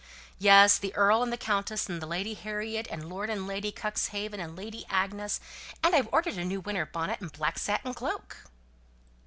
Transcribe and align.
Yes! 0.39 0.79
the 0.79 0.95
Earl 0.95 1.21
and 1.21 1.31
the 1.31 1.37
Countess, 1.37 1.87
and 1.87 2.01
Lady 2.01 2.33
Harriet 2.33 2.87
and 2.89 3.07
Lord 3.07 3.29
and 3.29 3.45
Lady 3.45 3.71
Cuxhaven, 3.71 4.39
and 4.39 4.55
Lady 4.55 4.83
Agnes; 4.89 5.39
and 5.83 5.93
I've 5.93 6.09
ordered 6.11 6.39
a 6.39 6.43
new 6.43 6.59
winter 6.59 6.87
bonnet 6.87 7.21
and 7.21 7.29
a 7.29 7.37
black 7.37 7.59
satin 7.59 7.93
cloak." 7.93 8.39